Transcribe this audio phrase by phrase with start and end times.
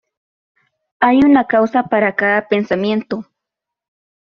[0.99, 3.27] Hay una causa para cada pensamiento.